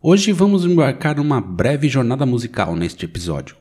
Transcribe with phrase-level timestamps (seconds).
[0.00, 3.56] Hoje vamos embarcar numa breve jornada musical neste episódio.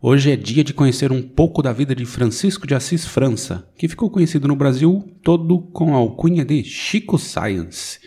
[0.00, 3.86] Hoje é dia de conhecer um pouco da vida de Francisco de Assis França, que
[3.86, 8.00] ficou conhecido no Brasil todo com a alcunha de Chico Science.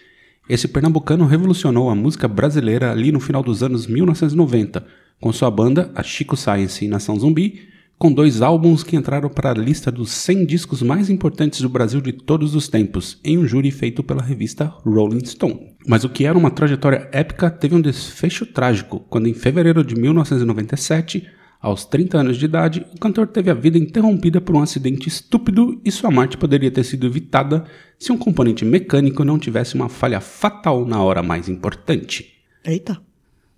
[0.50, 4.84] Esse pernambucano revolucionou a música brasileira ali no final dos anos 1990,
[5.22, 7.68] com sua banda, a Chico Science e Nação Zumbi,
[7.98, 12.02] com dois álbuns que entraram para a lista dos 100 discos mais importantes do Brasil
[12.02, 15.76] de todos os tempos, em um júri feito pela revista Rolling Stone.
[15.88, 19.96] Mas o que era uma trajetória épica teve um desfecho trágico, quando em fevereiro de
[19.96, 21.26] 1997
[21.62, 25.82] aos 30 anos de idade, o cantor teve a vida interrompida por um acidente estúpido
[25.84, 27.64] e sua morte poderia ter sido evitada
[27.98, 32.36] se um componente mecânico não tivesse uma falha fatal na hora mais importante.
[32.64, 33.02] Eita!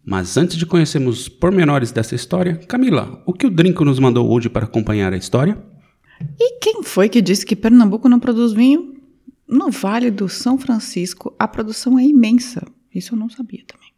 [0.10, 4.48] Mas antes de conhecermos pormenores dessa história, Camila, o que o Drinco nos mandou hoje
[4.48, 5.62] para acompanhar a história?
[6.40, 8.96] E quem foi que disse que Pernambuco não produz vinho?
[9.46, 12.66] No Vale do São Francisco, a produção é imensa.
[12.96, 13.90] Isso eu não sabia também.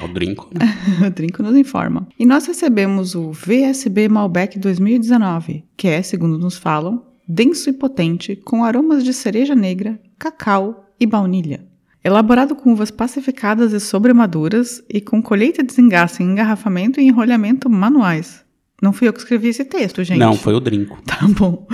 [0.00, 0.48] É o Drinco.
[0.54, 0.74] Né?
[1.06, 2.08] o Drinco nos informa.
[2.18, 8.36] E nós recebemos o VSB Malbec 2019, que é, segundo nos falam, denso e potente,
[8.36, 11.70] com aromas de cereja negra, cacau e baunilha.
[12.04, 17.70] Elaborado com uvas pacificadas e sobremaduras e com colheita e desengasse em engarrafamento e enrolhamento
[17.70, 18.44] manuais.
[18.82, 20.18] Não fui eu que escrevi esse texto, gente.
[20.18, 21.00] Não, foi o Drinco.
[21.06, 21.68] Tá bom.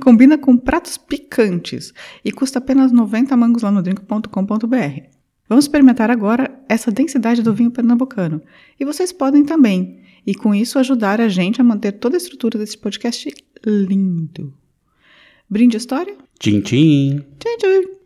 [0.00, 1.92] Combina com pratos picantes
[2.24, 5.14] e custa apenas 90 mangos lá no drink.com.br.
[5.46, 8.40] Vamos experimentar agora essa densidade do vinho pernambucano.
[8.80, 10.00] E vocês podem também.
[10.26, 13.30] E com isso ajudar a gente a manter toda a estrutura desse podcast
[13.62, 14.54] lindo.
[15.50, 16.16] Brinde a história?
[16.38, 17.22] Tchim, tchim.
[17.38, 18.03] Tchim, tchim.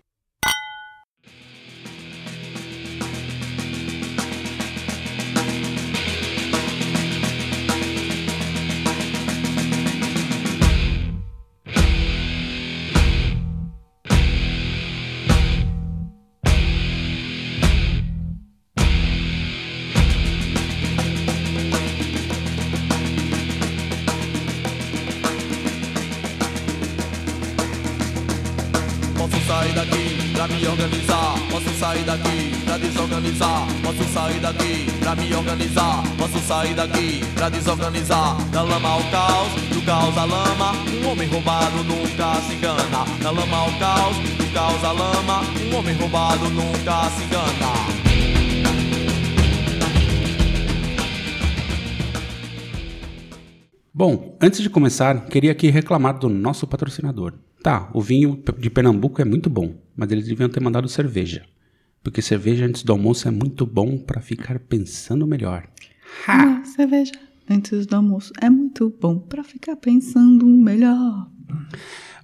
[29.48, 31.34] Sair daqui pra desorganizar.
[33.82, 36.02] Posso sair daqui pra me organizar.
[36.18, 38.36] Posso sair daqui pra desorganizar.
[38.52, 40.72] Da lama ao caos, do caos à lama.
[41.02, 43.06] Um homem roubado nunca se engana.
[43.22, 45.40] Da lama ao caos, do caos à lama.
[45.72, 47.88] Um homem roubado nunca se engana.
[53.94, 57.47] Bom, antes de começar, queria aqui reclamar do nosso patrocinador.
[57.62, 61.44] Tá, o vinho de Pernambuco é muito bom, mas eles deviam ter mandado cerveja
[62.02, 65.68] porque cerveja antes do almoço é muito bom para ficar pensando melhor.
[66.26, 66.64] Ha!
[66.64, 67.12] cerveja
[67.48, 71.28] antes do almoço é muito bom para ficar pensando melhor.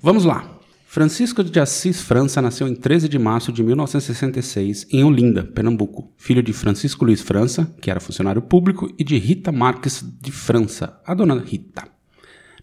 [0.01, 0.51] Vamos lá.
[0.87, 6.43] Francisco de Assis França nasceu em 13 de março de 1966 em Olinda, Pernambuco, filho
[6.43, 11.13] de Francisco Luiz França, que era funcionário público, e de Rita Marques de França, a
[11.13, 11.89] dona Rita.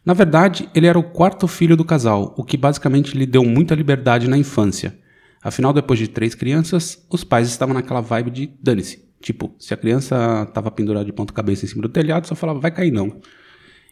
[0.04, 3.76] Na verdade, ele era o quarto filho do casal, o que basicamente lhe deu muita
[3.76, 5.00] liberdade na infância,
[5.42, 9.04] Afinal, depois de três crianças, os pais estavam naquela vibe de dane-se.
[9.20, 12.60] Tipo, se a criança estava pendurada de ponta cabeça em cima do telhado, só falava
[12.60, 13.20] vai cair não.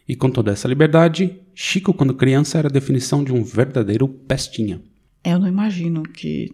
[0.08, 4.80] E com toda essa liberdade, Chico, quando criança, era a definição de um verdadeiro pestinha.
[5.24, 6.52] Eu não imagino que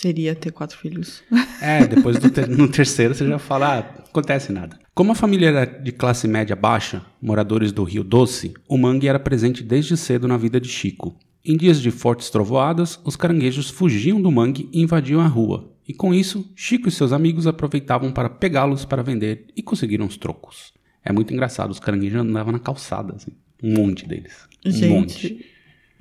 [0.00, 1.22] seria ter quatro filhos.
[1.60, 3.78] É, depois ter, no terceiro você já fala, ah,
[4.08, 4.78] acontece nada.
[4.94, 9.18] Como a família era de classe média baixa, moradores do Rio Doce, o mangue era
[9.18, 11.14] presente desde cedo na vida de Chico.
[11.44, 15.92] Em dias de fortes trovoadas, os caranguejos fugiam do mangue e invadiam a rua, e
[15.92, 20.72] com isso, Chico e seus amigos aproveitavam para pegá-los para vender e conseguiram os trocos.
[21.04, 23.32] É muito engraçado, os caranguejos andavam na calçada, assim,
[23.62, 24.48] um monte deles.
[24.64, 25.46] Um Gente, monte.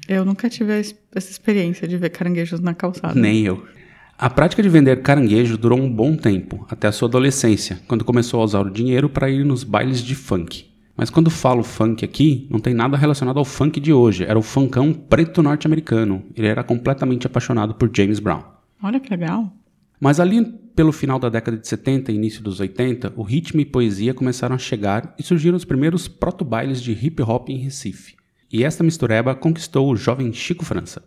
[0.07, 3.19] eu nunca tive essa experiência de ver caranguejos na calçada.
[3.19, 3.65] Nem eu.
[4.21, 8.41] A prática de vender caranguejo durou um bom tempo, até a sua adolescência, quando começou
[8.41, 10.65] a usar o dinheiro para ir nos bailes de funk.
[10.93, 14.25] Mas quando falo funk aqui, não tem nada relacionado ao funk de hoje.
[14.25, 16.21] Era o funkão preto norte-americano.
[16.35, 18.43] Ele era completamente apaixonado por James Brown.
[18.83, 19.53] Olha que legal.
[20.01, 20.43] Mas ali
[20.75, 24.53] pelo final da década de 70 e início dos 80, o ritmo e poesia começaram
[24.53, 28.17] a chegar e surgiram os primeiros proto-bailes de hip hop em Recife.
[28.51, 31.03] E esta mistureba conquistou o jovem Chico França.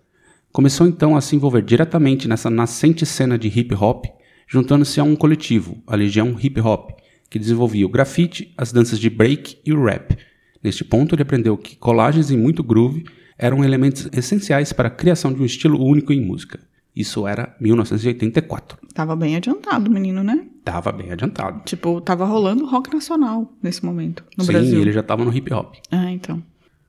[0.52, 4.04] Começou então a se envolver diretamente nessa nascente cena de hip hop,
[4.46, 6.90] juntando-se a um coletivo, a Legião Hip Hop,
[7.30, 10.14] que desenvolvia o grafite, as danças de break e o rap.
[10.62, 13.04] Neste ponto, ele aprendeu que colagens e muito groove
[13.38, 16.60] eram elementos essenciais para a criação de um estilo único em música.
[16.94, 18.76] Isso era 1984.
[18.92, 20.44] Tava bem adiantado menino, né?
[20.62, 21.62] Tava bem adiantado.
[21.64, 24.82] Tipo, tava rolando rock nacional nesse momento, no Sim, Brasil.
[24.82, 25.76] ele já estava no hip hop.
[25.90, 26.42] Ah, então.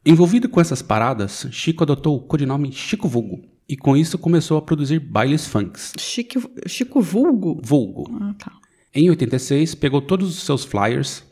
[0.06, 4.62] Envolvido com essas paradas, Chico adotou o codinome Chico Vulgo e com isso começou a
[4.62, 5.94] produzir bailes funks.
[5.98, 7.60] Chico, Chico Vulgo?
[7.63, 8.10] Vulgo.
[8.21, 8.51] Ah, tá.
[8.95, 11.24] Em 86, pegou todos os seus flyers,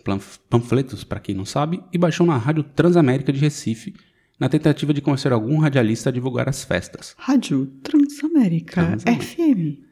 [0.49, 3.93] panfletos para quem não sabe, e baixou na Rádio Transamérica de Recife,
[4.39, 7.13] na tentativa de convencer algum radialista a divulgar as festas.
[7.19, 9.23] Rádio Transamérica, Transamérica.
[9.23, 9.91] FM.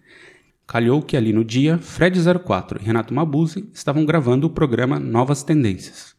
[0.65, 5.43] Calhou que ali no dia, Fred 04 e Renato Mabuse estavam gravando o programa Novas
[5.43, 6.15] Tendências.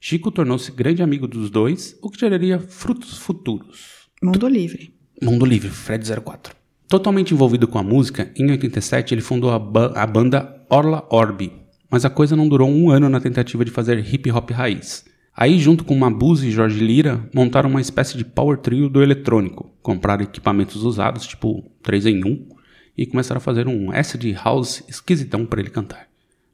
[0.00, 4.08] Chico tornou-se grande amigo dos dois, o que geraria frutos futuros.
[4.22, 4.93] Mundo Livre.
[5.22, 6.54] Mundo Livre, Fred 04.
[6.88, 11.52] Totalmente envolvido com a música, em 87 ele fundou a, ba- a banda Orla Orbi,
[11.90, 15.04] mas a coisa não durou um ano na tentativa de fazer hip hop raiz.
[15.36, 19.72] Aí, junto com Mabuse e Jorge Lira, montaram uma espécie de power trio do eletrônico,
[19.82, 22.48] compraram equipamentos usados, tipo 3 em 1,
[22.96, 26.06] e começaram a fazer um acid house esquisitão para ele cantar.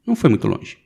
[0.07, 0.77] Não foi muito longe.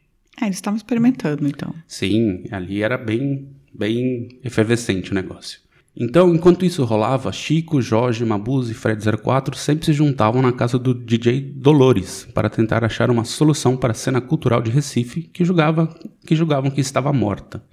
[0.42, 1.74] É, eles estavam experimentando, então.
[1.88, 5.62] Sim, ali era bem, bem efervescente o negócio.
[5.98, 10.78] Então, enquanto isso rolava, Chico, Jorge, Mabuse e Fred 04 sempre se juntavam na casa
[10.78, 15.46] do DJ Dolores para tentar achar uma solução para a cena cultural de Recife que,
[15.46, 15.88] julgava,
[16.26, 17.64] que julgavam que estava morta.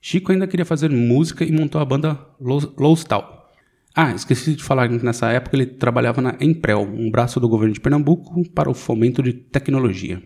[0.00, 3.50] Chico ainda queria fazer música e montou a banda Lo- Lowstal.
[3.94, 7.74] Ah, esqueci de falar que nessa época ele trabalhava na Emprel, um braço do governo
[7.74, 10.22] de Pernambuco para o fomento de tecnologia.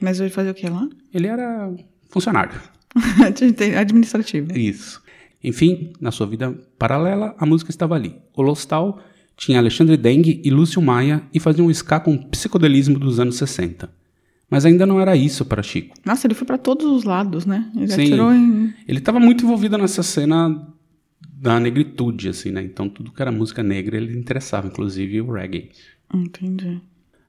[0.00, 0.88] Mas ele fazia o que lá?
[1.12, 1.74] Ele era
[2.08, 2.54] funcionário.
[3.80, 4.56] Administrativo.
[4.56, 5.02] Isso.
[5.46, 8.16] Enfim, na sua vida paralela, a música estava ali.
[8.34, 9.00] O Lostal
[9.36, 13.88] tinha Alexandre Dengue e Lúcio Maia e fazia um ska com psicodelismo dos anos 60.
[14.50, 15.94] Mas ainda não era isso para Chico.
[16.04, 17.70] Nossa, ele foi pra todos os lados, né?
[17.76, 18.02] Ele Sim.
[18.02, 18.74] atirou em.
[18.88, 20.66] Ele estava muito envolvido nessa cena
[21.20, 22.60] da negritude, assim, né?
[22.62, 25.70] Então tudo que era música negra ele interessava, inclusive o reggae.
[26.12, 26.80] Entendi.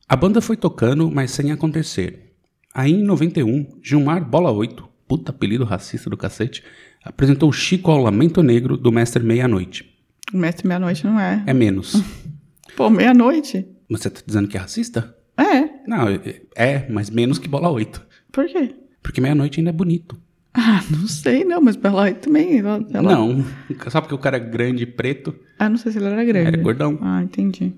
[0.09, 2.33] A banda foi tocando, mas sem acontecer.
[2.73, 6.63] Aí em 91, Gilmar Bola 8, puta apelido racista do cacete,
[7.07, 9.93] apresentou Chico ao Lamento Negro do Mestre Meia-Noite.
[10.33, 11.41] O mestre meia-noite não é.
[11.45, 12.01] É menos.
[12.75, 13.65] Pô, meia-noite?
[13.89, 15.15] Você tá dizendo que é racista?
[15.37, 15.69] É.
[15.87, 18.05] Não, é- é, mas menos que bola 8.
[18.31, 18.75] Por quê?
[19.01, 20.17] Porque meia-noite ainda é bonito.
[20.53, 22.57] Ah, não sei, não, mas Bela também.
[22.59, 23.45] Ela, ela- Não,
[23.89, 25.33] só porque o cara é grande e preto.
[25.57, 26.47] Ah, não sei se ele era grande.
[26.47, 26.97] Era gordão.
[27.01, 27.73] Ah, entendi.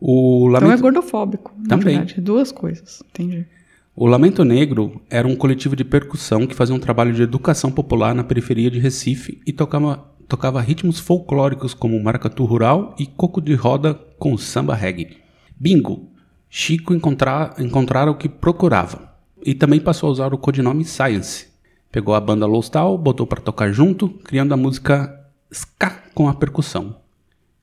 [0.00, 1.54] O Então é Lamento, gordofóbico.
[1.68, 1.96] Também.
[1.98, 2.20] verdade.
[2.20, 3.02] Duas coisas.
[3.10, 3.46] Entendi.
[3.94, 8.14] O Lamento Negro era um coletivo de percussão que fazia um trabalho de educação popular
[8.14, 13.54] na periferia de Recife e tocava, tocava ritmos folclóricos como maracatu rural e coco de
[13.54, 15.18] roda com samba reggae.
[15.58, 16.10] Bingo!
[16.48, 19.12] Chico encontrar, encontrara o que procurava
[19.44, 21.48] e também passou a usar o codinome Science.
[21.90, 25.18] Pegou a banda Lostal, botou para tocar junto, criando a música
[25.52, 26.96] ska com a percussão.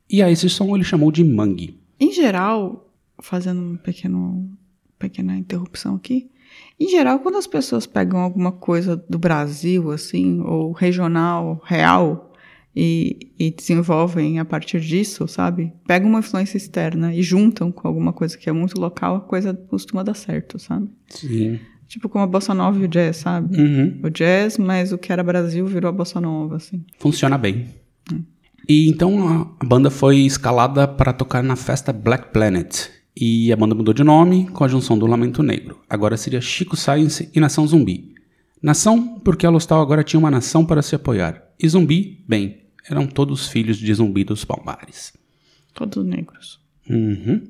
[0.10, 1.80] E a esse som ele chamou de Mangue.
[2.00, 2.92] Em geral,
[3.22, 4.50] fazendo um pequeno,
[5.00, 6.30] pequena interrupção aqui,
[6.80, 12.34] em geral, quando as pessoas pegam alguma coisa do Brasil, assim, ou regional, real,
[12.76, 15.74] e, e desenvolvem a partir disso, sabe?
[15.86, 19.54] Pegam uma influência externa e juntam com alguma coisa que é muito local, a coisa
[19.54, 20.88] costuma dar certo, sabe?
[21.10, 21.60] Sim.
[21.88, 23.60] Tipo como a bossa nova e o jazz, sabe?
[23.60, 24.00] Uhum.
[24.04, 26.86] O jazz, mas o que era Brasil virou a bossa nova, assim.
[27.00, 27.68] Funciona bem.
[28.68, 32.88] E então a banda foi escalada para tocar na festa Black Planet.
[33.22, 35.82] E a banda mudou de nome com a junção do Lamento Negro.
[35.90, 38.14] Agora seria Chico Science e Nação Zumbi.
[38.64, 41.44] Nação, porque a Lostal agora tinha uma nação para se apoiar.
[41.62, 45.12] E Zumbi, bem, eram todos filhos de Zumbi dos Palmares.
[45.74, 46.62] Todos negros.
[46.90, 47.46] Uhum.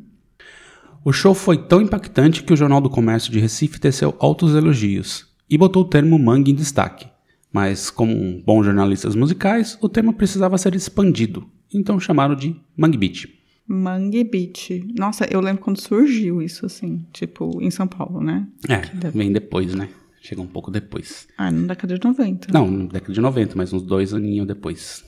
[1.05, 5.27] O show foi tão impactante que o Jornal do Comércio de Recife teceu altos elogios
[5.47, 7.07] e botou o termo mangue em destaque.
[7.53, 13.38] Mas, como bons jornalistas musicais, o termo precisava ser expandido, então chamaram de Mangue Beat.
[13.71, 14.83] Mangue Beach.
[14.97, 18.47] Nossa, eu lembro quando surgiu isso, assim, tipo, em São Paulo, né?
[18.67, 19.89] É, vem depois, né?
[20.21, 21.27] Chega um pouco depois.
[21.38, 22.51] Ah, na década de 90.
[22.51, 25.05] Não, na década de 90, mas uns dois aninhos depois.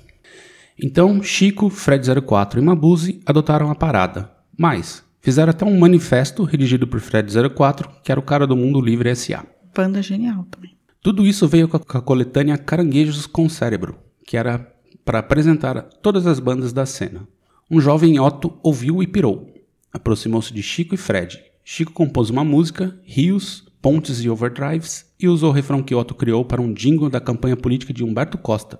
[0.82, 4.32] Então, Chico, Fred 04 e Mabuse adotaram a parada.
[4.56, 8.80] Mas, fizeram até um manifesto redigido por Fred 04, que era o cara do Mundo
[8.80, 9.44] Livre S.A.
[9.76, 10.78] Banda genial também.
[11.02, 14.72] Tudo isso veio com a, com a coletânea Caranguejos com Cérebro, que era
[15.04, 17.28] para apresentar todas as bandas da cena.
[17.74, 19.50] Um jovem Otto ouviu e pirou.
[19.94, 21.42] Aproximou-se de Chico e Fred.
[21.64, 26.44] Chico compôs uma música, rios, pontes e overdrives, e usou o refrão que Otto criou
[26.44, 28.78] para um jingle da campanha política de Humberto Costa,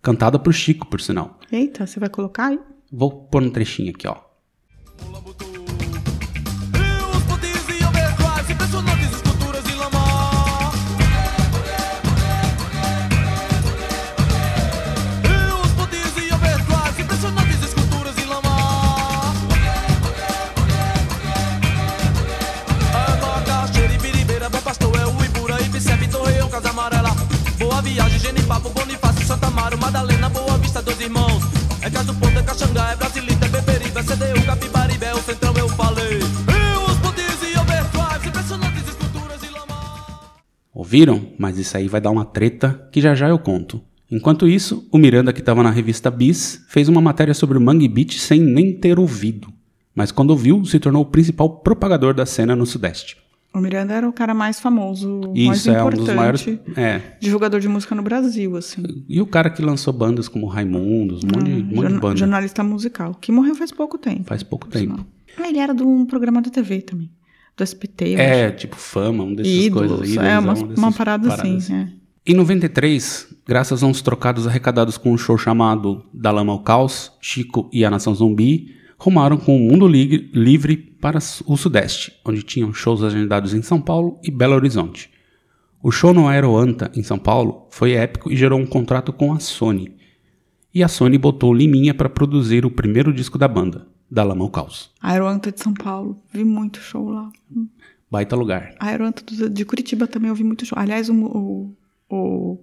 [0.00, 1.38] cantada por Chico, por sinal.
[1.52, 2.58] Eita, você vai colocar aí?
[2.90, 4.16] Vou pôr um trechinho aqui, ó.
[32.60, 36.18] Xangá, é Brasilita, é Beberibe, é CDU, Capibaribe, é o Centrão, eu falei.
[36.18, 39.80] E os putis e overdrives, impressionantes esculturas e lama.
[40.74, 41.32] Ouviram?
[41.38, 43.80] Mas isso aí vai dar uma treta que já já eu conto.
[44.10, 47.88] Enquanto isso, o Miranda, que estava na revista Bis, fez uma matéria sobre o Mangue
[47.88, 49.48] Beach sem nem ter ouvido.
[49.94, 53.16] Mas quando ouviu, se tornou o principal propagador da cena no Sudeste.
[53.52, 56.46] O Miranda era o cara mais famoso, mais Isso é um importante dos maiores.
[56.76, 57.00] É.
[57.20, 59.04] divulgador de música no Brasil, assim.
[59.08, 62.16] E o cara que lançou bandas como Raimundos, um monte de, um monte de banda.
[62.16, 64.24] jornalista musical, que morreu faz pouco tempo.
[64.24, 64.92] Faz pouco tempo.
[64.92, 65.06] sinal.
[65.38, 67.10] Ah, ele era de um programa da TV também.
[67.56, 68.56] Do SPT, É, acho.
[68.58, 70.16] tipo fama, um desses Ídolos, coisas.
[70.16, 71.88] é, uma, ídolosão, uma dessas parada paradas assim, é.
[72.26, 77.10] Em 93, graças a uns trocados arrecadados com um show chamado Da Lama ao Caos,
[77.20, 82.42] Chico e a Nação Zumbi, rumaram com o mundo li- livre para o Sudeste, onde
[82.42, 85.10] tinham shows agendados em São Paulo e Belo Horizonte.
[85.82, 89.40] O show no Aeroanta, em São Paulo, foi épico e gerou um contrato com a
[89.40, 89.96] Sony.
[90.74, 94.50] E a Sony botou Liminha para produzir o primeiro disco da banda, Da Lama ao
[94.50, 94.90] Caos.
[95.00, 97.30] Aeroanta de São Paulo, vi muito show lá.
[98.10, 98.74] Baita lugar.
[98.78, 100.78] Aeroanta de Curitiba também eu vi muito show.
[100.78, 101.74] Aliás, o, o,
[102.10, 102.58] o,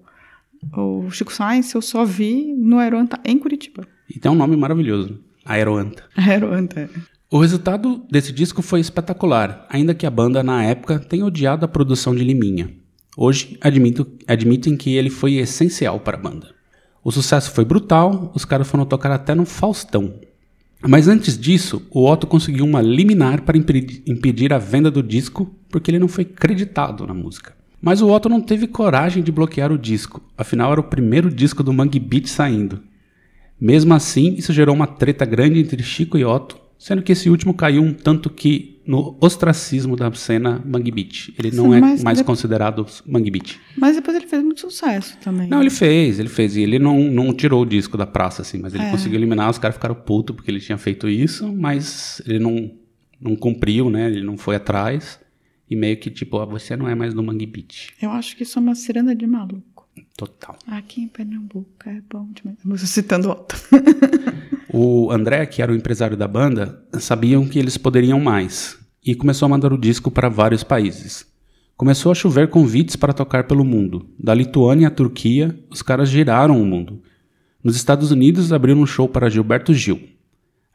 [1.06, 3.88] o Chico Sainz eu só vi no Aeroanta em Curitiba.
[4.08, 6.04] E tem um nome maravilhoso, Aeroanta.
[6.16, 6.82] Aeroanta.
[6.82, 6.90] é.
[7.30, 11.68] O resultado desse disco foi espetacular, ainda que a banda na época tenha odiado a
[11.68, 12.70] produção de Liminha.
[13.18, 16.56] Hoje admito- admitem que ele foi essencial para a banda.
[17.04, 20.14] O sucesso foi brutal, os caras foram tocar até no Faustão.
[20.82, 25.54] Mas antes disso, o Otto conseguiu uma liminar para impedir, impedir a venda do disco
[25.70, 27.56] porque ele não foi creditado na música.
[27.82, 31.64] Mas o Otto não teve coragem de bloquear o disco, afinal era o primeiro disco
[31.64, 32.82] do Mangue Beat saindo.
[33.60, 37.54] Mesmo assim, isso gerou uma treta grande entre Chico e Otto, sendo que esse último
[37.54, 41.30] caiu um tanto que no ostracismo da cena Mangue Beat.
[41.38, 43.58] Ele não Sim, é mas mais de- considerado Mangue Beat.
[43.76, 45.48] Mas depois ele fez muito sucesso também.
[45.50, 46.56] Não, ele fez, ele fez.
[46.56, 48.92] E ele não, não tirou o disco da praça, assim, mas ele É.
[48.92, 52.72] conseguiu eliminar, os caras ficaram putos porque ele tinha feito isso, mas ele não,
[53.20, 54.10] não cumpriu, né?
[54.10, 55.20] Ele não foi atrás.
[55.70, 57.90] E meio que tipo, ó, você não é mais do Mangue Beat.
[58.02, 59.77] Eu acho que isso é uma ciranda de maluco.
[60.16, 60.58] Total.
[60.68, 62.58] Aqui em Pernambuco é bom demais.
[62.60, 63.56] Estou citando Otto.
[64.72, 69.46] O André, que era o empresário da banda, sabiam que eles poderiam mais e começou
[69.46, 71.26] a mandar o disco para vários países.
[71.78, 74.10] Começou a chover convites para tocar pelo mundo.
[74.20, 77.02] Da Lituânia à Turquia, os caras giraram o mundo.
[77.64, 80.00] Nos Estados Unidos, abriram um show para Gilberto Gil.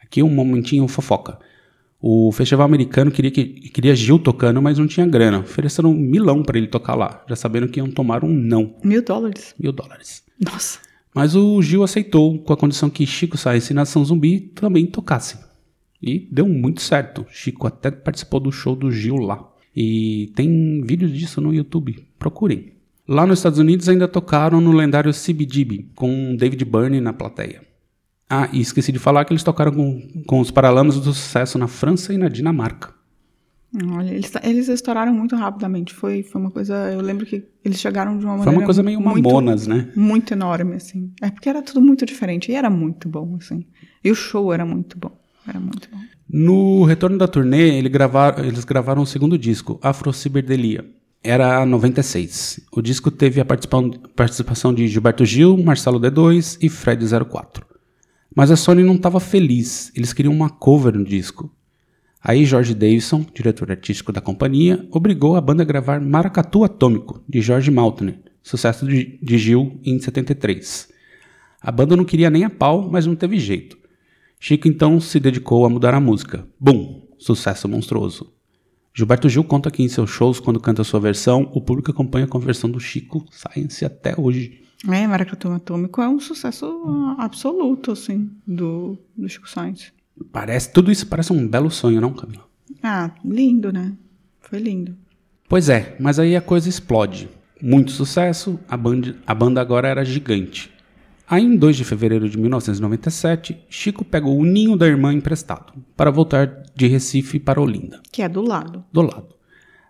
[0.03, 1.39] Aqui um momentinho fofoca.
[2.05, 5.39] O festival americano queria, que, queria Gil tocando, mas não tinha grana.
[5.39, 8.75] Ofereceram um milão para ele tocar lá, já sabendo que iam tomar um não.
[8.83, 9.55] Mil dólares.
[9.57, 10.25] Mil dólares.
[10.45, 10.81] Nossa.
[11.15, 15.39] Mas o Gil aceitou, com a condição que Chico Sainz e Nação Zumbi também tocassem.
[16.03, 17.25] E deu muito certo.
[17.31, 19.49] Chico até participou do show do Gil lá.
[19.75, 22.05] E tem vídeos disso no YouTube.
[22.19, 22.73] Procurem.
[23.07, 27.63] Lá nos Estados Unidos ainda tocaram no lendário CBGB, com David Byrne na plateia.
[28.35, 31.69] Ah, e esqueci de falar que eles tocaram com, com os Paralamas do Sucesso na
[31.69, 32.95] França e na Dinamarca.
[33.95, 35.93] Olha, eles, eles estouraram muito rapidamente.
[35.95, 36.75] Foi, foi uma coisa.
[36.93, 38.51] Eu lembro que eles chegaram de uma maneira.
[38.51, 39.89] Foi uma coisa meio muito, mamonas, né?
[39.97, 41.11] Muito enorme, assim.
[41.23, 42.51] É porque era tudo muito diferente.
[42.51, 43.67] E era muito bom, assim.
[44.05, 45.13] E o show era muito bom.
[45.47, 45.99] Era muito bom.
[46.29, 50.85] No retorno da turnê, ele gravar- eles gravaram o segundo disco, Afro Ciberdelia.
[51.25, 52.61] Era 96.
[52.73, 53.83] O disco teve a participa-
[54.17, 57.65] participação de Gilberto Gil, Marcelo D2 e Fred 04.
[58.35, 61.55] Mas a Sony não estava feliz, eles queriam uma cover no disco.
[62.23, 67.41] Aí George Davidson, diretor artístico da companhia, obrigou a banda a gravar Maracatu Atômico, de
[67.41, 70.89] George Maltner, sucesso de, Gil em 73.
[71.61, 73.77] A banda não queria nem a pau, mas não teve jeito.
[74.39, 76.47] Chico então se dedicou a mudar a música.
[76.59, 77.09] Bum!
[77.19, 78.33] Sucesso monstruoso.
[78.95, 82.39] Gilberto Gil conta que em seus shows, quando canta sua versão, o público acompanha com
[82.39, 84.62] a versão do Chico Science até hoje.
[84.89, 89.93] É, Maracatu Atômico é um sucesso absoluto, assim, do, do Chico Sainz.
[90.33, 92.45] Parece, tudo isso parece um belo sonho, não, Camila?
[92.83, 93.93] Ah, lindo, né?
[94.41, 94.97] Foi lindo.
[95.49, 97.29] Pois é, mas aí a coisa explode.
[97.61, 100.73] Muito sucesso, a, band, a banda agora era gigante.
[101.29, 106.11] Aí, em 2 de fevereiro de 1997, Chico pegou o ninho da irmã emprestado para
[106.11, 108.01] voltar de Recife para Olinda.
[108.11, 108.85] Que é do lado.
[108.93, 109.29] do lado.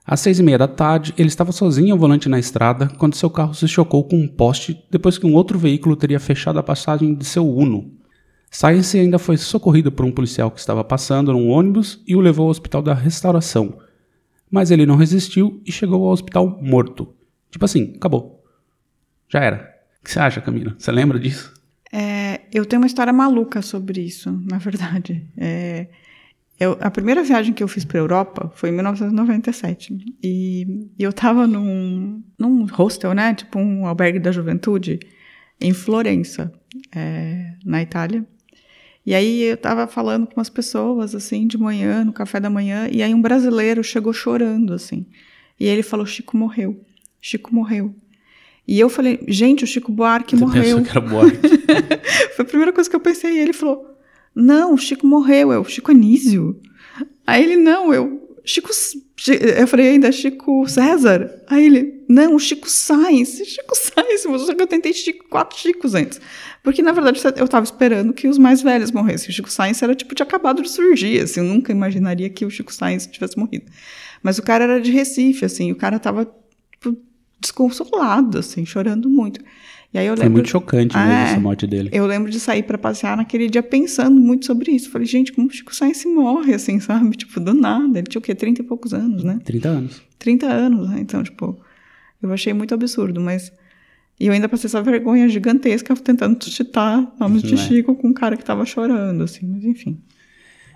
[0.04, 3.30] Às seis e meia da tarde, ele estava sozinho ao volante na estrada quando seu
[3.30, 7.14] carro se chocou com um poste depois que um outro veículo teria fechado a passagem
[7.14, 7.92] de seu Uno.
[8.50, 12.44] Science ainda foi socorrido por um policial que estava passando num ônibus e o levou
[12.44, 13.78] ao hospital da restauração.
[14.50, 17.14] Mas ele não resistiu e chegou ao hospital morto.
[17.50, 18.44] Tipo assim, acabou.
[19.28, 19.74] Já era.
[20.00, 20.74] O que você acha, Camila?
[20.76, 21.54] Você lembra disso?
[21.90, 25.26] É, eu tenho uma história maluca sobre isso, na verdade.
[25.36, 25.86] É,
[26.60, 29.94] eu- a primeira viagem que eu fiz para Europa foi em 1997.
[30.22, 30.62] E,
[30.98, 33.34] e eu estava num, num hostel, né?
[33.34, 35.00] Tipo um albergue da juventude,
[35.60, 36.52] em Florença,
[36.94, 38.26] é, na Itália.
[39.04, 42.88] E aí eu tava falando com umas pessoas, assim, de manhã, no café da manhã,
[42.90, 45.06] e aí um brasileiro chegou chorando, assim.
[45.58, 46.80] E ele falou: Chico morreu.
[47.20, 47.94] Chico morreu.
[48.66, 50.62] E eu falei: gente, o Chico Buarque Você morreu.
[50.62, 51.48] pensou que era Buarque.
[52.36, 53.32] Foi a primeira coisa que eu pensei.
[53.32, 53.91] E ele falou:
[54.34, 56.60] Não, o Chico morreu, é o Chico Anísio.
[57.26, 58.20] Aí ele: Não, eu.
[58.44, 58.70] Chico.
[59.58, 61.42] Eu falei ainda, Chico César.
[61.46, 63.40] Aí ele: Não, o Chico Sainz.
[63.44, 66.20] Chico Sainz, só que eu tentei Chico, quatro Chicos antes.
[66.62, 69.30] Porque, na verdade, eu tava esperando que os mais velhos morressem.
[69.30, 71.40] O Chico Sainz era tipo, tinha acabado de surgir, assim.
[71.40, 73.66] Eu nunca imaginaria que o Chico Sainz tivesse morrido.
[74.22, 75.72] Mas o cara era de Recife, assim.
[75.72, 76.32] O cara tava
[76.72, 76.96] tipo,
[77.40, 79.40] desconsolado, assim, chorando muito.
[79.94, 81.22] E aí eu Foi lembro, muito chocante mesmo É.
[81.24, 81.90] essa morte dele.
[81.92, 84.90] eu lembro de sair pra passear naquele dia pensando muito sobre isso.
[84.90, 87.10] Falei, gente, como o Chico Sainz morre, assim, sabe?
[87.16, 87.98] Tipo, do nada.
[87.98, 88.34] Ele tinha o quê?
[88.34, 89.38] 30 e poucos anos, né?
[89.44, 90.02] 30 anos.
[90.18, 90.98] 30 anos, né?
[91.00, 91.58] Então, tipo,
[92.22, 93.52] eu achei muito absurdo, mas.
[94.18, 97.56] E eu ainda passei essa vergonha gigantesca tentando citar nomes de é?
[97.56, 99.98] Chico com um cara que tava chorando, assim, mas enfim.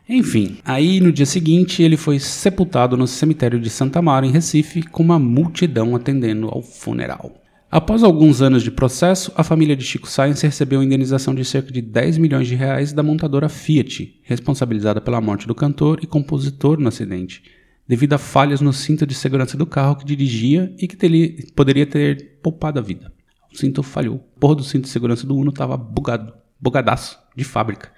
[0.08, 4.82] Enfim, aí no dia seguinte ele foi sepultado no cemitério de Santa Mara, em Recife,
[4.82, 7.32] com uma multidão atendendo ao funeral.
[7.70, 11.82] Após alguns anos de processo, a família de Chico Sainz recebeu indenização de cerca de
[11.82, 16.88] 10 milhões de reais da montadora Fiat, responsabilizada pela morte do cantor e compositor no
[16.88, 17.42] acidente,
[17.87, 21.85] devido a falhas no cinto de segurança do carro que dirigia e que teria- poderia
[21.87, 23.12] ter poupado a vida.
[23.52, 24.16] O cinto falhou.
[24.16, 27.90] O porra do cinto de segurança do Uno estava bugado, bugadaço, de fábrica.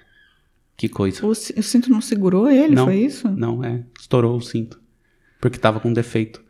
[0.75, 1.25] Que coisa.
[1.25, 3.27] O, ci- o cinto não segurou ele, Não, foi isso?
[3.29, 3.83] Não, é.
[3.99, 4.79] Estourou o cinto.
[5.39, 6.41] Porque tava com defeito.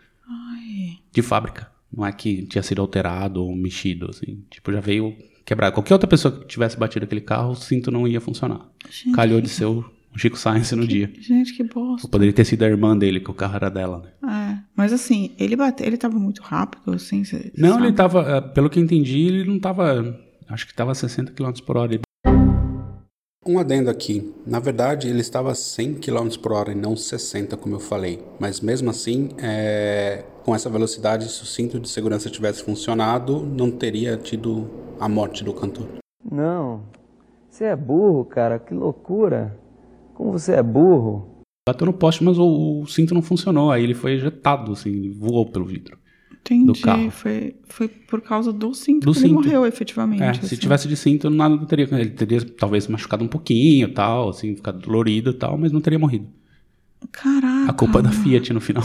[1.11, 1.68] De fábrica.
[1.91, 4.43] Não é que tinha sido alterado ou mexido, assim.
[4.49, 5.71] Tipo, já veio quebrar.
[5.71, 8.67] Qualquer outra pessoa que tivesse batido aquele carro, o cinto não ia funcionar.
[8.89, 9.83] Gente, Calhou de ser o
[10.15, 11.11] Chico Sainz no dia.
[11.19, 12.05] Gente, que bosta.
[12.07, 14.29] Ou poderia ter sido a irmã dele, que o carro era dela, né?
[14.31, 17.87] É, mas assim, ele bateu, ele tava muito rápido, assim, cê- Não, sabe?
[17.87, 20.19] ele tava, eh, pelo que eu entendi, ele não tava.
[20.47, 21.99] Acho que tava a 60 km por hora.
[23.45, 24.33] Um adendo aqui.
[24.45, 28.21] Na verdade, ele estava a 100 km por hora e não 60, como eu falei.
[28.37, 33.71] Mas mesmo assim, é, com essa velocidade, se o cinto de segurança tivesse funcionado, não
[33.71, 35.87] teria tido a morte do cantor.
[36.29, 36.83] Não.
[37.49, 38.59] Você é burro, cara.
[38.59, 39.57] Que loucura.
[40.13, 41.45] Como você é burro.
[41.67, 43.71] Bateu no poste, mas o, o cinto não funcionou.
[43.71, 45.97] Aí ele foi ejetado, assim, voou pelo vidro.
[46.55, 47.11] Entendi, do carro.
[47.11, 49.33] Foi, foi por causa do cinto Do que ele cinto.
[49.43, 50.21] morreu, efetivamente.
[50.23, 50.47] É, assim.
[50.47, 51.87] se tivesse de cinto, nada não teria.
[51.91, 56.27] Ele teria talvez machucado um pouquinho tal, assim, ficado dolorido tal, mas não teria morrido.
[57.11, 57.69] Caraca.
[57.69, 58.11] A culpa é da.
[58.11, 58.83] Fiat no final.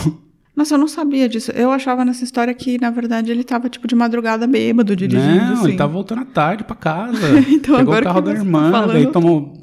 [0.55, 1.51] Nossa, eu não sabia disso.
[1.51, 5.53] Eu achava nessa história que, na verdade, ele tava, tipo, de madrugada bêbado, dirigindo, Não,
[5.55, 5.69] assim.
[5.71, 7.19] ele tá voltando à tarde pra casa.
[7.51, 9.61] Então, Pegou o agora carro que da tá irmã, falando- daí tomou.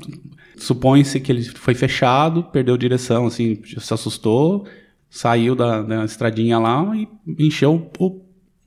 [0.57, 4.65] Supõe-se que ele foi fechado, perdeu direção, assim, se assustou,
[5.11, 8.21] saiu da, da estradinha lá e encheu o-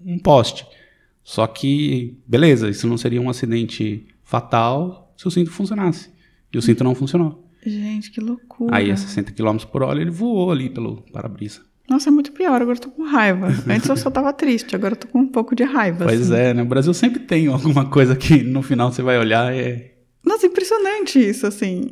[0.04, 0.64] um poste.
[1.24, 6.11] Só que, beleza, isso não seria um acidente fatal se o cinto funcionasse.
[6.52, 7.48] E o cinto não funcionou.
[7.64, 8.76] Gente, que loucura.
[8.76, 11.62] Aí, a 60 km por hora, ele voou ali pelo para-brisa.
[11.88, 12.61] Nossa, é muito pior.
[12.61, 13.48] Agora eu tô com raiva.
[13.68, 16.04] Antes eu só tava triste, agora eu tô com um pouco de raiva.
[16.04, 16.40] Pois assim.
[16.40, 16.62] é, né?
[16.62, 20.46] O Brasil sempre tem alguma coisa que no final você vai olhar e é Nossa,
[20.46, 21.90] impressionante isso, assim.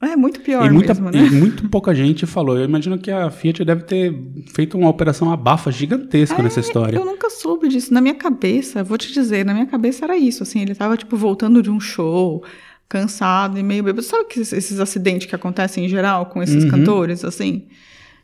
[0.00, 1.26] É muito pior e, muita, mesmo, né?
[1.26, 2.56] e muito pouca gente falou.
[2.56, 4.14] Eu imagino que a Fiat deve ter
[4.54, 6.96] feito uma operação abafa gigantesca nessa história.
[6.96, 7.92] É, Eu nunca soube disso.
[7.92, 11.16] Na minha cabeça, vou te dizer, na minha cabeça era isso, assim, ele tava, tipo,
[11.16, 12.44] voltando de um show,
[12.88, 14.02] cansado e meio bêbado.
[14.02, 16.70] Sabe que esses, esses acidentes que acontecem em geral com esses Uhum.
[16.70, 17.66] cantores, assim?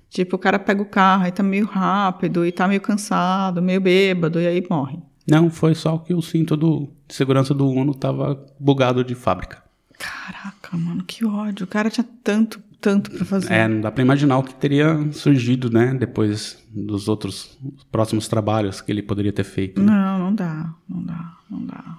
[0.09, 3.81] Tipo, o cara pega o carro e tá meio rápido, e tá meio cansado, meio
[3.81, 4.99] bêbado, e aí morre.
[5.29, 9.64] Não, foi só que o cinto do, de segurança do Uno tava bugado de fábrica.
[9.99, 11.65] Caraca, mano, que ódio.
[11.65, 13.53] O cara tinha tanto, tanto pra fazer.
[13.53, 15.95] É, não dá pra imaginar o que teria surgido, né?
[15.95, 17.57] Depois dos outros
[17.91, 19.81] próximos trabalhos que ele poderia ter feito.
[19.83, 19.91] né?
[19.93, 21.99] Não, não dá, não dá, não dá.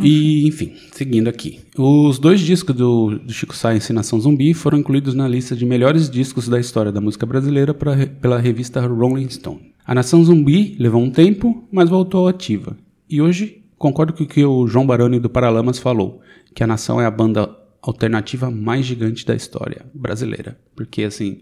[0.00, 1.60] E, enfim, seguindo aqui.
[1.76, 5.66] Os dois discos do, do Chico Science e Nação Zumbi foram incluídos na lista de
[5.66, 9.70] melhores discos da história da música brasileira pra, pela revista Rolling Stone.
[9.84, 12.74] A Nação Zumbi levou um tempo, mas voltou ativa.
[13.10, 16.22] E hoje, concordo com o que o João Baroni do Paralamas falou,
[16.54, 17.50] que a Nação é a banda
[17.82, 20.56] alternativa mais gigante da história brasileira.
[20.76, 21.40] Porque, assim,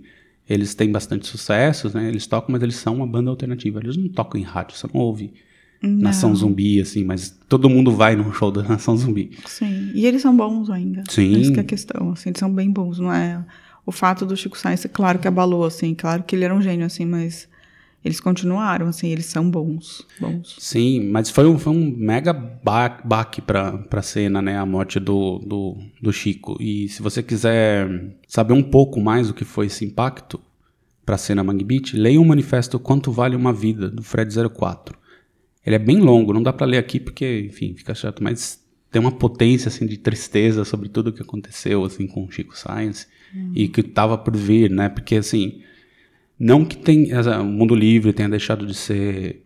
[0.48, 2.08] eles têm bastante sucessos, né?
[2.08, 3.78] Eles tocam, mas eles são uma banda alternativa.
[3.78, 5.34] Eles não tocam em rádio, você não ouve
[5.82, 9.32] Nação Zumbi, assim, mas todo mundo vai num show da Nação Zumbi.
[9.46, 11.02] Sim, e eles são bons ainda.
[11.10, 11.40] Sim.
[11.40, 13.44] Essa que é a questão, assim, eles são bem bons, não é...
[13.84, 16.86] O fato do Chico Sainz, claro que abalou, assim, claro que ele era um gênio,
[16.86, 17.48] assim, mas
[18.04, 20.56] eles continuaram, assim, eles são bons, bons.
[20.58, 24.56] Sim, mas foi um, foi um mega ba- baque pra, pra cena, né?
[24.56, 26.56] A morte do, do, do Chico.
[26.60, 30.40] E se você quiser saber um pouco mais do que foi esse impacto
[31.04, 34.96] pra cena Mangue leia o manifesto Quanto Vale Uma Vida, do Fred 04.
[35.66, 38.60] Ele é bem longo, não dá pra ler aqui porque, enfim, fica chato, mas
[38.90, 43.06] tem uma potência assim de tristeza sobre tudo que aconteceu assim com o Chico Science
[43.54, 44.88] e que estava por vir, né?
[44.88, 45.60] Porque assim,
[46.40, 49.42] não que tem, o Mundo Livre tenha deixado de ser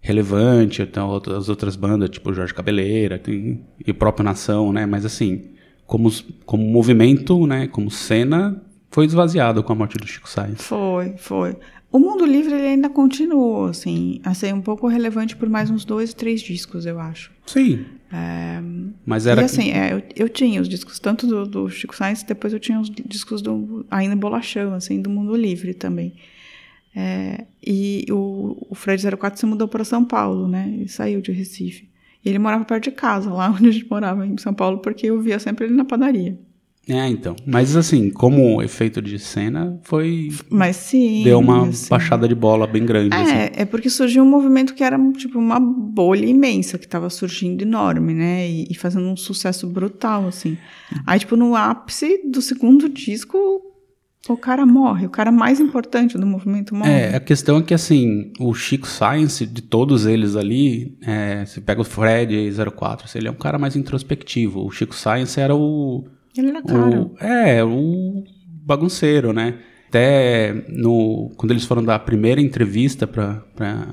[0.00, 4.84] relevante, então as outras bandas, tipo Jorge Cabeleira tem, e o próprio Nação, né?
[4.84, 5.52] Mas assim,
[5.86, 6.10] como,
[6.44, 7.68] como movimento, né?
[7.68, 10.60] Como cena, foi esvaziado com a morte do Chico Sainz.
[10.60, 11.56] Foi, foi.
[11.92, 15.84] O Mundo Livre ele ainda continuou, assim, a ser um pouco relevante por mais uns
[15.84, 17.30] dois, três discos, eu acho.
[17.46, 17.84] Sim.
[18.12, 18.60] É,
[19.06, 19.42] Mas era.
[19.42, 22.58] E assim, é, eu, eu, tinha os discos tanto do, do Chico Sainz, depois eu
[22.58, 26.14] tinha os discos do ainda Bolachão, assim, do Mundo Livre também.
[26.94, 30.70] É, e o, o Fred 04 se mudou para São Paulo, né?
[30.72, 31.88] Ele saiu de Recife.
[32.24, 35.06] E ele morava perto de casa, lá onde a gente morava, em São Paulo, porque
[35.06, 36.38] eu via sempre ele na padaria.
[36.88, 37.36] É, então.
[37.46, 40.30] Mas assim, como efeito de cena, foi.
[40.50, 41.22] Mas sim.
[41.22, 41.88] Deu uma assim.
[41.88, 43.14] baixada de bola bem grande.
[43.14, 43.52] É, assim.
[43.54, 48.12] é porque surgiu um movimento que era tipo uma bolha imensa que estava surgindo enorme,
[48.14, 48.48] né?
[48.48, 50.58] E, e, fazendo um sucesso brutal, assim.
[51.06, 53.62] Aí, tipo, no ápice do segundo disco,
[54.28, 56.90] o cara morre, o cara mais importante do movimento morre.
[56.90, 61.60] É, a questão é que, assim, o Chico Science, de todos eles ali, é, você
[61.60, 64.64] pega o Fred 04, ele é um cara mais introspectivo.
[64.64, 66.04] O Chico Science era o.
[66.36, 67.00] Ele era cara.
[67.00, 68.22] O, é, o
[68.64, 69.58] bagunceiro, né?
[69.88, 73.88] Até no, quando eles foram dar a primeira entrevista pra, pra,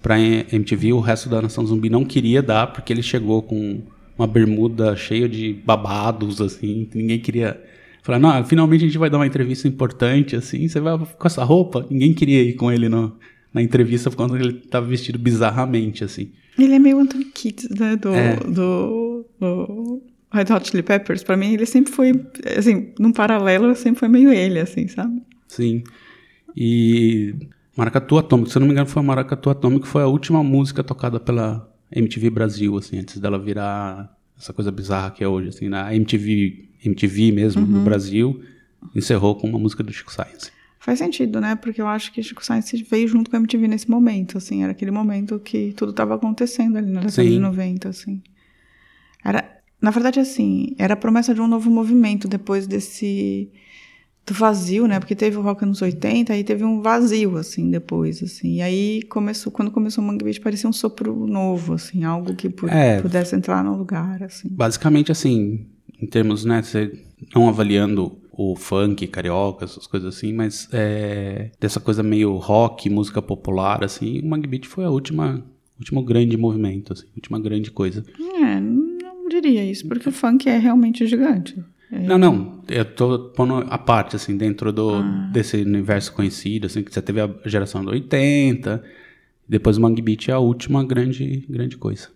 [0.00, 3.82] pra MTV, o resto da Nação Zumbi não queria dar, porque ele chegou com
[4.16, 7.60] uma bermuda cheia de babados, assim, ninguém queria
[8.08, 11.44] Falar, não, finalmente a gente vai dar uma entrevista importante, assim, você vai com essa
[11.44, 11.86] roupa?
[11.90, 13.14] Ninguém queria ir com ele no,
[13.52, 16.30] na entrevista quando ele estava vestido bizarramente, assim.
[16.58, 18.36] Ele é meio Anthony Kidd, né, do, é.
[18.36, 21.22] do, do Red Hot Chili Peppers.
[21.22, 22.12] Pra mim, ele sempre foi,
[22.56, 25.22] assim, num paralelo, sempre foi meio ele, assim, sabe?
[25.46, 25.84] Sim.
[26.56, 27.34] E
[27.76, 31.20] Maracatu Atômico, se eu não me engano, foi Maracatu Atômico, foi a última música tocada
[31.20, 35.94] pela MTV Brasil, assim, antes dela virar essa coisa bizarra que é hoje, assim, na
[35.94, 37.68] MTV MTV mesmo, uhum.
[37.68, 38.42] no Brasil,
[38.94, 40.50] encerrou com uma música do Chico Science.
[40.78, 41.56] Faz sentido, né?
[41.56, 44.72] Porque eu acho que Chico Science veio junto com a MTV nesse momento, assim, era
[44.72, 48.22] aquele momento que tudo estava acontecendo ali na década de 90, assim.
[49.24, 53.50] Era, na verdade, assim, era a promessa de um novo movimento depois desse
[54.28, 55.00] do vazio, né?
[55.00, 58.56] Porque teve o rock nos 80 e teve um vazio assim depois, assim.
[58.56, 62.48] E aí começou, quando começou o Mangue Beat parecia um sopro novo, assim, algo que
[62.68, 64.48] é, pudesse entrar no lugar, assim.
[64.50, 65.66] Basicamente assim,
[66.00, 66.92] em termos, né, você
[67.34, 73.20] não avaliando o funk, carioca, essas coisas assim, mas é, dessa coisa meio rock, música
[73.20, 75.44] popular, assim, o Magbeat foi a última,
[75.76, 78.04] último grande movimento, assim, última grande coisa.
[78.20, 81.60] É, não diria isso, porque o funk é realmente gigante.
[81.90, 81.98] É...
[81.98, 85.30] Não, não, eu tô pondo a parte, assim, dentro do, ah.
[85.32, 88.84] desse universo conhecido, assim, que você teve a geração do 80,
[89.48, 92.08] depois o Mangue Beat é a última grande, grande coisa.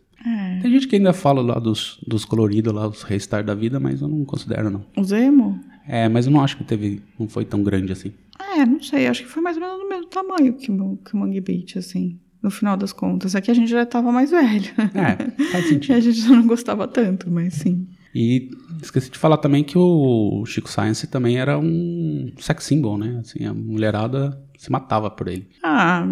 [0.62, 0.64] É.
[0.64, 4.01] Tem gente que ainda fala lá dos, dos coloridos, lá, os restart da vida, mas
[4.01, 4.85] eu não considero, não.
[4.96, 5.61] Os emo?
[5.87, 7.03] É, mas eu não acho que teve.
[7.18, 8.12] Não foi tão grande assim.
[8.57, 9.09] É, não sei.
[9.09, 11.77] Acho que foi mais ou menos do mesmo tamanho que, o, que o Mangue Beat,
[11.77, 12.18] assim.
[12.40, 13.35] No final das contas.
[13.35, 14.70] Aqui a gente já estava mais velho.
[14.94, 15.96] É, faz sentido.
[15.96, 17.87] a gente já não gostava tanto, mas sim.
[18.14, 18.51] E
[18.83, 23.20] esqueci de falar também que o Chico Science também era um sex symbol, né?
[23.20, 25.48] Assim, a mulherada se matava por ele.
[25.61, 26.07] Ah.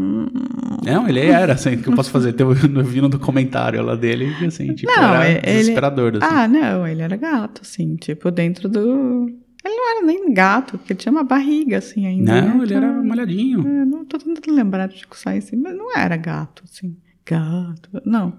[0.84, 2.34] Não, ele era, assim, o que eu posso fazer?
[2.36, 5.40] Eu vi no documentário lá dele, assim, tipo, não, era ele...
[5.40, 6.16] desesperador.
[6.16, 6.34] Assim.
[6.34, 9.26] Ah, não, ele era gato, assim, tipo, dentro do.
[9.64, 12.42] Ele não era nem gato, porque tinha uma barriga, assim, ainda.
[12.42, 12.64] Não, né?
[12.64, 13.60] ele era malhadinho.
[13.60, 16.96] É, não tô tentando lembrar de Chico Science, mas não era gato, assim.
[17.24, 18.36] Gato, não.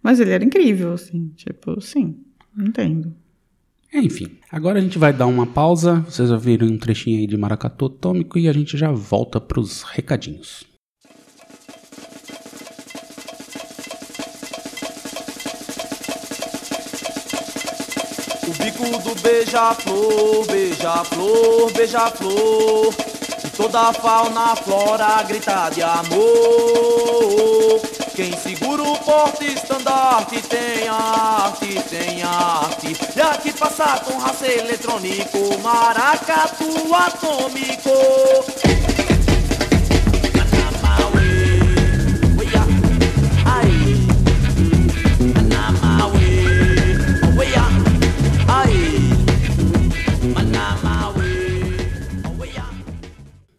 [0.00, 2.16] Mas ele era incrível, assim, tipo, sim.
[2.56, 3.12] Entendo.
[3.94, 6.00] Enfim, agora a gente vai dar uma pausa.
[6.08, 9.82] Vocês ouviram um trechinho aí de Maracatu Atômico e a gente já volta para os
[9.82, 10.64] recadinhos.
[18.48, 22.94] O bico do beija-flor, beija-flor, beija-flor.
[23.54, 27.22] Toda a fauna, flora grita de amor.
[28.14, 32.94] Quem segura o porte estandarte tem arte, tem arte.
[33.16, 37.90] E aqui passa com raça eletrônico, maracatu atômico.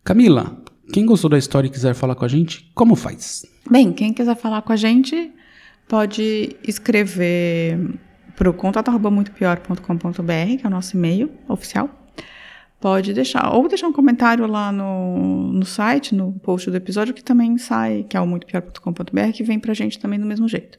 [0.04, 0.63] Camila,
[0.94, 3.44] quem gostou da história e quiser falar com a gente, como faz?
[3.68, 5.34] Bem, quem quiser falar com a gente
[5.88, 7.98] pode escrever
[8.36, 11.90] para o contato@muitopior.com.br, que é o nosso e-mail oficial.
[12.80, 17.24] Pode deixar, ou deixar um comentário lá no, no site, no post do episódio, que
[17.24, 20.78] também sai, que é o muitopior.com.br, que vem para a gente também do mesmo jeito.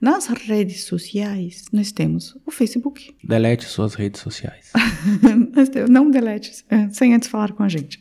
[0.00, 3.14] Nas redes sociais, nós temos o Facebook.
[3.22, 4.72] Delete suas redes sociais.
[5.88, 8.00] Não delete, é, sem antes falar com a gente.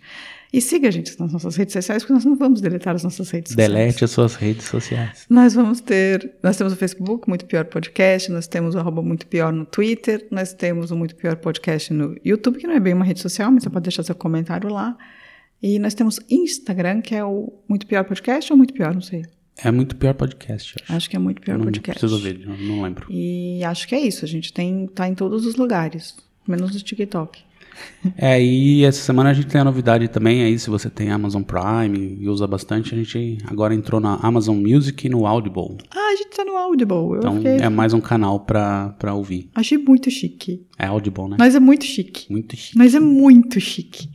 [0.54, 3.28] E siga a gente nas nossas redes sociais, porque nós não vamos deletar as nossas
[3.32, 3.72] redes sociais.
[3.72, 5.26] Delete as suas redes sociais.
[5.28, 6.32] Nós vamos ter.
[6.44, 10.28] Nós temos o Facebook, Muito Pior Podcast, nós temos o arroba Muito Pior no Twitter,
[10.30, 13.52] nós temos o Muito Pior Podcast no YouTube, que não é bem uma rede social,
[13.52, 14.96] mas você pode deixar seu comentário lá.
[15.60, 19.24] E nós temos Instagram, que é o Muito Pior Podcast ou Muito Pior, não sei.
[19.58, 20.94] É muito pior podcast, acho.
[20.94, 22.00] Acho que é Muito Pior não Podcast.
[22.00, 23.08] preciso ver, não, não lembro.
[23.10, 24.26] E acho que é isso.
[24.26, 26.16] A gente tem, tá em todos os lugares,
[26.48, 27.39] menos no TikTok.
[28.17, 31.41] É, e essa semana a gente tem a novidade também aí, se você tem Amazon
[31.41, 35.77] Prime e usa bastante, a gente agora entrou na Amazon Music e no Audible.
[35.91, 36.95] Ah, a gente tá no Audible.
[36.95, 39.49] Eu Então fiquei- é mais um canal pra, pra ouvir.
[39.55, 40.65] Achei muito chique.
[40.77, 41.38] É Audible, né?
[41.39, 42.31] Mas é muito chique.
[42.31, 42.77] Muito chique.
[42.77, 44.09] Mas é muito chique.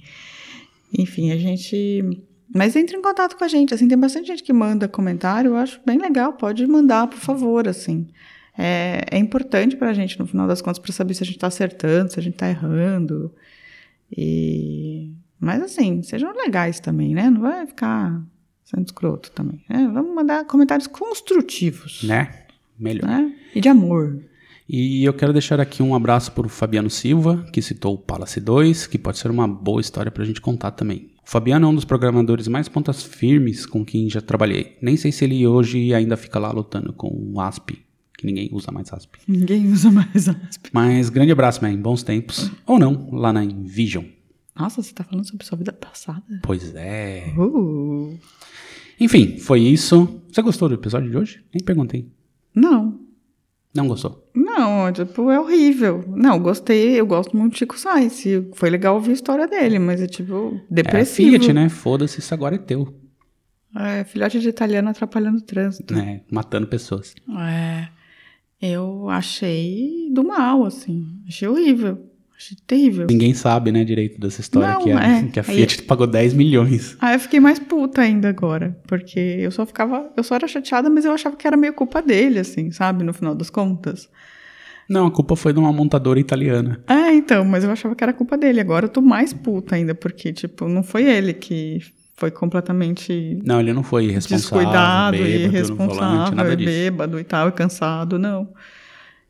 [0.97, 2.03] Enfim, a gente.
[2.55, 3.75] Mas entre em contato com a gente.
[3.75, 5.51] Assim, tem bastante gente que manda comentário.
[5.53, 6.33] Eu acho bem legal.
[6.33, 7.69] Pode mandar, por favor.
[7.69, 8.07] Assim,
[8.59, 11.47] é, é importante pra gente, no final das contas, pra saber se a gente tá
[11.47, 13.33] acertando, se a gente tá errando.
[14.11, 15.13] E.
[15.39, 17.31] Mas assim, sejam legais também, né?
[17.31, 18.21] Não vai ficar
[18.65, 19.63] sendo escroto também.
[19.71, 19.89] né?
[19.95, 22.03] Vamos mandar comentários construtivos.
[22.03, 22.47] Né?
[22.77, 23.07] Melhor.
[23.07, 23.33] Né?
[23.55, 24.25] E de amor.
[24.69, 28.87] E eu quero deixar aqui um abraço pro Fabiano Silva, que citou o Palace 2,
[28.89, 31.11] que pode ser uma boa história pra gente contar também.
[31.25, 34.77] O Fabiano é um dos programadores mais pontas firmes com quem já trabalhei.
[34.83, 37.79] Nem sei se ele hoje ainda fica lá lutando com o ASP,
[38.19, 39.17] que ninguém usa mais ASP.
[39.29, 40.67] Ninguém usa mais asp.
[40.73, 41.77] Mas grande abraço, man.
[41.77, 42.51] Bons tempos.
[42.67, 44.05] Ou não, lá na Envision.
[44.59, 46.41] Nossa, você tá falando sobre sua vida passada?
[46.43, 47.33] Pois é.
[47.39, 48.19] Uh.
[48.99, 50.21] Enfim, foi isso.
[50.33, 51.45] Você gostou do episódio de hoje?
[51.55, 52.11] Nem perguntei.
[52.53, 52.99] Não.
[53.73, 54.29] Não gostou?
[54.35, 56.03] Não, tipo, é horrível.
[56.09, 58.25] Não, gostei, eu gosto muito do Chico Sainz.
[58.55, 61.31] Foi legal ouvir a história dele, mas é tipo, É depressivo.
[61.31, 61.69] Fiat, né?
[61.69, 62.93] Foda-se, isso agora é teu.
[63.77, 65.95] É, filhote de italiano atrapalhando o trânsito.
[65.95, 67.15] É, matando pessoas.
[67.49, 67.97] É.
[68.61, 71.07] Eu achei do mal, assim.
[71.27, 72.09] Achei horrível.
[72.37, 73.07] Achei terrível.
[73.11, 75.23] Ninguém sabe, né, direito dessa história Não, que, a, é.
[75.33, 76.97] que a Fiat pagou 10 milhões.
[77.01, 78.79] Aí eu fiquei mais puta ainda agora.
[78.87, 80.11] Porque eu só ficava.
[80.17, 83.03] Eu só era chateada, mas eu achava que era meio culpa dele, assim, sabe?
[83.03, 84.09] No final das contas.
[84.89, 86.81] Não, a culpa foi de uma montadora italiana.
[86.89, 88.61] É, então, mas eu achava que era culpa dele.
[88.61, 91.81] Agora eu tô mais puta ainda, porque, tipo, não foi ele que
[92.19, 96.57] foi completamente Não, ele não foi irresponsável, descuidado e bêbado, no volante, irresponsável, nada e
[96.57, 96.69] disso.
[96.69, 98.53] bêbado e tal, e cansado, não.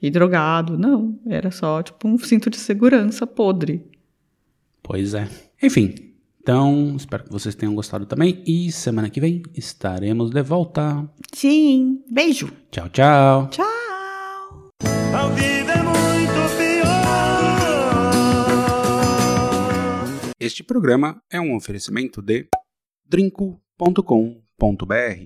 [0.01, 1.19] E drogado, não.
[1.29, 3.85] Era só, tipo, um cinto de segurança podre.
[4.83, 5.29] Pois é.
[5.63, 5.95] Enfim,
[6.41, 8.43] então espero que vocês tenham gostado também.
[8.47, 11.07] E semana que vem estaremos de volta.
[11.35, 12.03] Sim.
[12.11, 12.51] Beijo.
[12.71, 13.49] Tchau, tchau.
[13.51, 13.67] Tchau.
[15.15, 16.89] A vida é muito pior.
[20.41, 22.47] Este programa é um oferecimento de
[23.09, 25.21] drinco.com.br